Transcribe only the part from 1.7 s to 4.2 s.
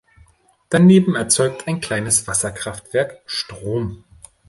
kleines Wasserkraftwerk Strom.